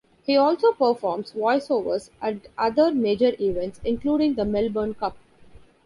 [0.23, 5.15] He also performs voiceovers at other major events, including the Melbourne Cup.